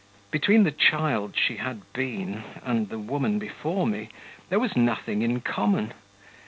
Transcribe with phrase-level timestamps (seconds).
[0.31, 4.09] Between the child she had been and the woman before me,
[4.49, 5.93] there was nothing in common.